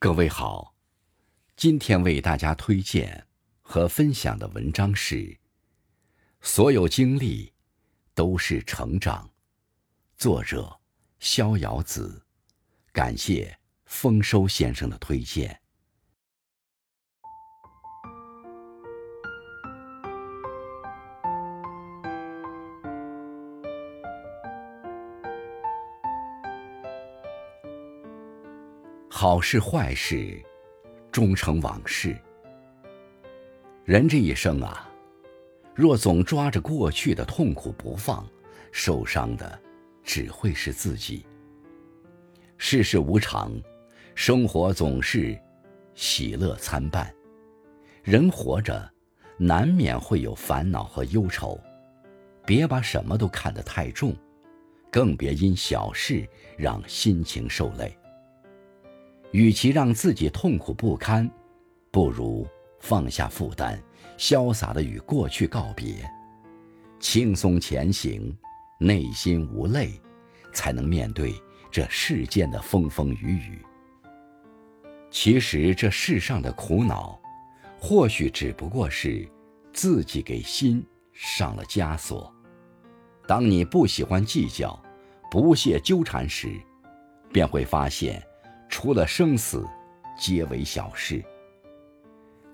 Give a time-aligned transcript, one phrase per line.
[0.00, 0.76] 各位好，
[1.56, 3.26] 今天为大家推荐
[3.62, 5.36] 和分享的文章是：
[6.40, 7.52] 所有经历
[8.14, 9.28] 都是成长。
[10.16, 10.78] 作者
[11.18, 12.24] 逍遥子，
[12.92, 15.60] 感谢丰收先生的推荐。
[29.20, 30.40] 好事坏事，
[31.10, 32.16] 终成往事。
[33.84, 34.88] 人这一生啊，
[35.74, 38.24] 若总抓着过去的痛苦不放，
[38.70, 39.60] 受伤的
[40.04, 41.26] 只会是自己。
[42.58, 43.60] 世事无常，
[44.14, 45.36] 生活总是
[45.96, 47.12] 喜乐参半。
[48.04, 48.88] 人活着，
[49.36, 51.60] 难免会有烦恼和忧愁，
[52.46, 54.14] 别把什么都看得太重，
[54.92, 56.24] 更别因小事
[56.56, 57.92] 让心情受累。
[59.32, 61.30] 与其让自己痛苦不堪，
[61.90, 62.46] 不如
[62.80, 63.78] 放下负担，
[64.16, 66.08] 潇洒的与过去告别，
[66.98, 68.34] 轻松前行，
[68.78, 70.00] 内心无泪，
[70.52, 71.34] 才能面对
[71.70, 73.62] 这世间的风风雨雨。
[75.10, 77.18] 其实这世上的苦恼，
[77.78, 79.28] 或许只不过是
[79.72, 82.32] 自己给心上了枷锁。
[83.26, 84.82] 当你不喜欢计较，
[85.30, 86.50] 不屑纠缠时，
[87.30, 88.22] 便会发现。
[88.80, 89.66] 除了生死，
[90.16, 91.20] 皆为小事。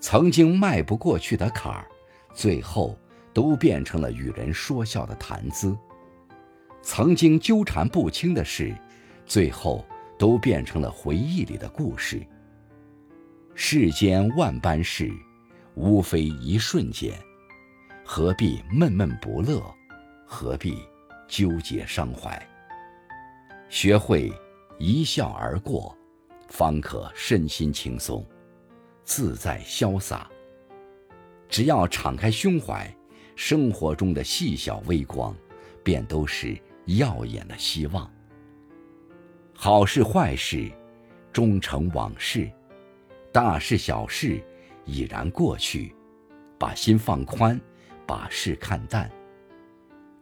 [0.00, 1.86] 曾经迈不过去的坎儿，
[2.32, 2.98] 最后
[3.34, 5.76] 都变成了与人说笑的谈资；
[6.80, 8.74] 曾经纠缠不清的事，
[9.26, 9.84] 最后
[10.18, 12.26] 都变成了回忆里的故事。
[13.54, 15.12] 世间万般事，
[15.74, 17.12] 无非一瞬间，
[18.02, 19.62] 何必闷闷不乐？
[20.24, 20.78] 何必
[21.28, 22.42] 纠结伤怀？
[23.68, 24.32] 学会
[24.78, 25.94] 一笑而过。
[26.54, 28.24] 方可身心轻松、
[29.02, 30.30] 自在潇洒。
[31.48, 32.88] 只要敞开胸怀，
[33.34, 35.34] 生活中的细小微光，
[35.82, 36.56] 便都是
[36.86, 38.08] 耀眼的希望。
[39.52, 40.70] 好事坏事，
[41.32, 42.44] 终成往事；
[43.32, 44.40] 大事小事，
[44.84, 45.92] 已然过去。
[46.56, 47.60] 把心放宽，
[48.06, 49.10] 把事看淡。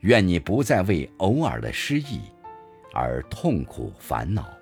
[0.00, 2.20] 愿你不再为偶尔的失意
[2.92, 4.57] 而痛苦烦恼。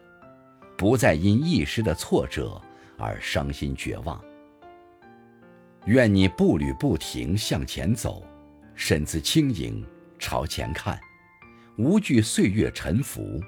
[0.77, 2.61] 不再因一时的挫折
[2.99, 4.23] 而伤心绝望。
[5.87, 8.23] 愿你步履不停向前走，
[8.75, 9.87] 身姿轻盈
[10.19, 10.99] 朝前看，
[11.79, 13.41] 无惧岁月沉浮，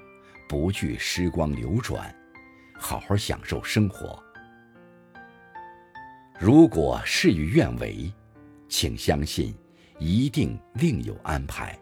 [0.47, 2.15] 不惧时光流转，
[2.73, 4.17] 好好享受生活。
[6.39, 8.11] 如果事与愿违，
[8.69, 9.53] 请相信，
[9.99, 11.77] 一定另有安排。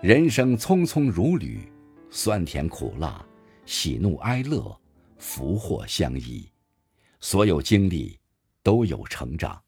[0.00, 1.70] 人生匆匆如旅，
[2.08, 3.22] 酸甜苦辣。
[3.72, 4.80] 喜怒哀乐，
[5.16, 6.50] 福祸相依，
[7.20, 8.18] 所有经历
[8.64, 9.62] 都有成长。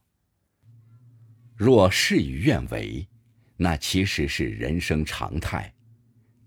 [1.55, 3.09] 若事与愿违，
[3.57, 5.73] 那其实是人生常态。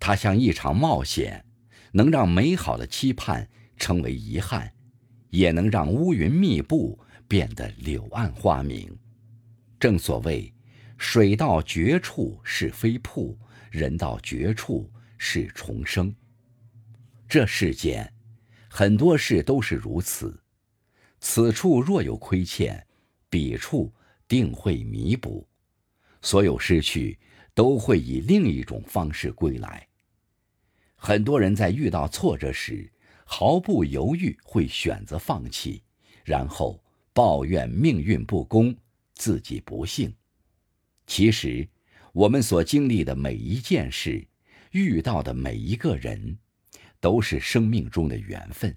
[0.02, 1.46] 它像一场冒险，
[1.94, 4.74] 能让美好的期盼成为遗憾，
[5.30, 8.94] 也能让乌云密布变得柳暗花明。
[9.80, 10.54] 正所谓，
[10.98, 13.40] 水到绝处是飞瀑，
[13.72, 16.14] 人到绝处是重生。
[17.28, 18.14] 这世间，
[18.70, 20.42] 很多事都是如此。
[21.20, 22.86] 此处若有亏欠，
[23.30, 23.94] 彼处
[24.28, 25.48] 定会弥补。
[26.22, 27.18] 所有失去，
[27.54, 29.88] 都会以另一种方式归来。
[30.96, 32.92] 很多人在遇到挫折时，
[33.26, 35.84] 毫不犹豫会选择放弃，
[36.24, 38.76] 然后抱怨命运不公，
[39.14, 40.14] 自己不幸。
[41.08, 41.68] 其实，
[42.14, 44.28] 我们所经历的每一件事，
[44.72, 46.38] 遇到的每一个人。
[47.06, 48.76] 都是生命中的缘分，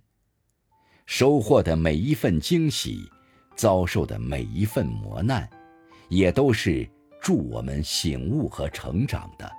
[1.07, 3.11] 收获的每一份惊喜，
[3.57, 5.49] 遭受的每一份磨难，
[6.11, 6.87] 也都是
[7.23, 9.51] 助我们醒悟和成长的。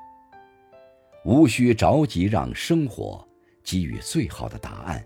[1.26, 3.28] 无需着急让生活
[3.64, 5.04] 给予最好的答案，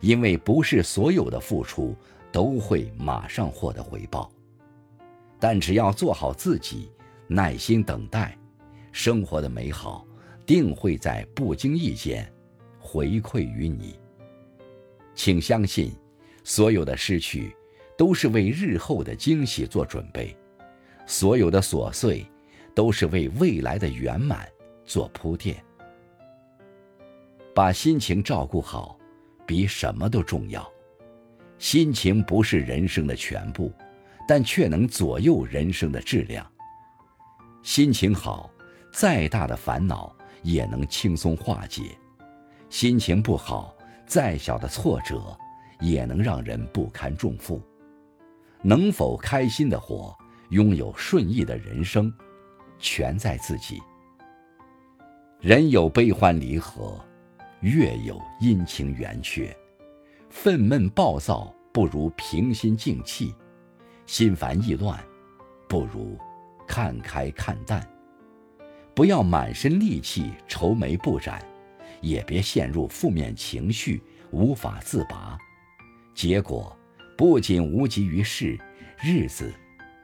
[0.00, 1.94] 因为不是所有的付出
[2.32, 4.32] 都会马上获得回报。
[5.38, 6.90] 但只要做好自己，
[7.28, 8.34] 耐心等待，
[8.90, 10.06] 生活的美好
[10.46, 12.26] 定会在不经意间。
[12.86, 13.98] 回馈于你，
[15.16, 15.92] 请相信，
[16.44, 17.52] 所有的失去，
[17.98, 20.36] 都是为日后的惊喜做准备；
[21.04, 22.24] 所有的琐碎，
[22.76, 24.48] 都是为未来的圆满
[24.84, 25.60] 做铺垫。
[27.52, 28.96] 把心情照顾好，
[29.44, 30.64] 比什么都重要。
[31.58, 33.72] 心情不是人生的全部，
[34.28, 36.46] 但却能左右人生的质量。
[37.62, 38.48] 心情好，
[38.92, 41.82] 再大的烦恼也能轻松化解。
[42.68, 43.74] 心情不好，
[44.06, 45.36] 再小的挫折
[45.80, 47.62] 也能让人不堪重负。
[48.62, 50.16] 能否开心的活，
[50.50, 52.12] 拥有顺意的人生，
[52.78, 53.80] 全在自己。
[55.40, 56.98] 人有悲欢离合，
[57.60, 59.56] 月有阴晴圆缺。
[60.28, 63.34] 愤懑暴躁不如平心静气，
[64.06, 65.02] 心烦意乱
[65.68, 66.18] 不如
[66.66, 67.86] 看开看淡。
[68.94, 71.40] 不要满身戾气愁眉不展，
[72.00, 75.38] 也别陷入负面情绪无法自拔，
[76.14, 76.76] 结果
[77.16, 78.58] 不仅无济于事，
[79.02, 79.52] 日子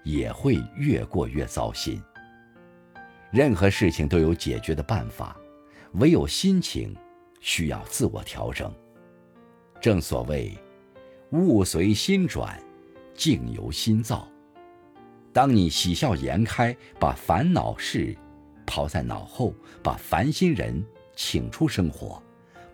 [0.05, 2.01] 也会越过越糟心。
[3.31, 5.37] 任何事情都有解决的办法，
[5.93, 6.95] 唯有心情
[7.41, 8.73] 需要自我调整。
[9.81, 10.57] 正所谓，
[11.31, 12.61] 物随心转，
[13.15, 14.29] 境由心造。
[15.33, 18.15] 当你喜笑颜开，把烦恼事
[18.67, 20.85] 抛在脑后，把烦心人
[21.25, 22.21] 请出生活，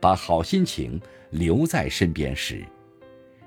[0.00, 0.98] 把好心情
[1.32, 2.64] 留在身边时，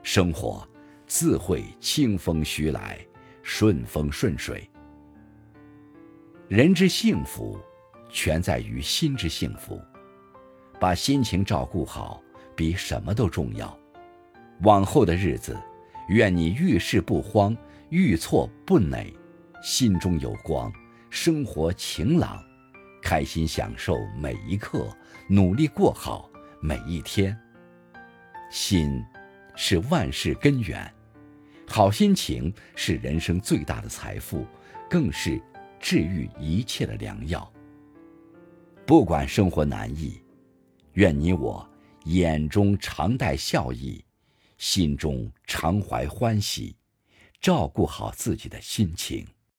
[0.04, 0.66] 生活
[1.08, 3.00] 自会清风徐来，
[3.42, 4.70] 顺风顺水。
[6.48, 7.60] 人之幸福，
[8.12, 9.82] 全在于心之幸福。
[10.80, 12.22] 把心情照顾好，
[12.56, 13.76] 比什么都重要。
[14.62, 15.60] 往后的日子，
[16.10, 17.58] 愿你遇事不慌，
[17.90, 19.12] 遇错不馁，
[19.64, 20.72] 心中有光，
[21.10, 22.40] 生活晴朗，
[23.02, 24.88] 开心享受每一刻，
[25.28, 27.38] 努力过好每一天。
[28.50, 29.04] 心，
[29.56, 30.94] 是万事根源，
[31.68, 34.46] 好心情是人生最大的财富，
[34.90, 35.42] 更是。
[35.84, 37.52] 治愈一切的良药。
[38.86, 40.22] 不管生活难易，
[40.94, 41.68] 愿你我
[42.04, 44.06] 眼中常带笑意，
[44.60, 46.76] 心中常怀欢喜，
[47.40, 49.26] 照顾好自己的心情。